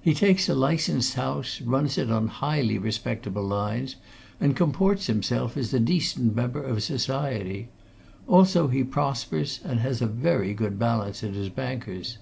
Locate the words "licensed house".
0.54-1.60